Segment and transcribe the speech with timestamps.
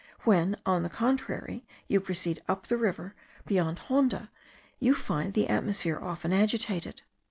[0.21, 3.13] When, on the contrary, you proceed up the river
[3.45, 4.31] beyond Honda,
[4.79, 7.03] you find the atmosphere often agitated.